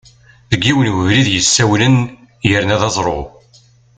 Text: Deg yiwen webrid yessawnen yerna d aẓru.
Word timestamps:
Deg 0.51 0.61
yiwen 0.65 0.93
webrid 0.95 1.27
yessawnen 1.31 1.95
yerna 2.49 2.75
d 2.81 2.83
aẓru. 2.87 3.19